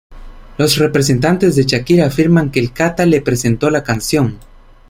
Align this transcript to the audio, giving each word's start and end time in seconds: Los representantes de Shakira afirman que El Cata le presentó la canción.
Los 0.57 0.77
representantes 0.79 1.55
de 1.55 1.63
Shakira 1.63 2.07
afirman 2.07 2.49
que 2.49 2.59
El 2.59 2.73
Cata 2.73 3.05
le 3.05 3.21
presentó 3.21 3.69
la 3.69 3.83
canción. 3.83 4.39